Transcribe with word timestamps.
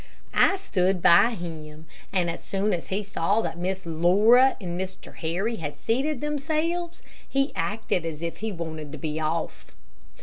I 0.33 0.55
stood 0.55 0.99
by 0.99 1.35
him, 1.35 1.85
and 2.11 2.27
as 2.27 2.43
soon 2.43 2.73
as 2.73 2.87
he 2.87 3.03
saw 3.03 3.39
that 3.41 3.59
Miss 3.59 3.85
Laura 3.85 4.57
and 4.59 4.75
Mr. 4.81 5.17
Harry 5.17 5.57
had 5.57 5.77
seated 5.77 6.21
themselves, 6.21 7.03
he 7.29 7.51
acted 7.55 8.03
as 8.03 8.23
if 8.23 8.37
he 8.37 8.51
wanted 8.51 8.91
to 8.93 8.97
be 8.97 9.19
off. 9.19 9.75